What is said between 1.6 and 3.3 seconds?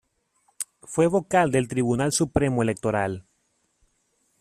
Tribunal Supremo Electoral.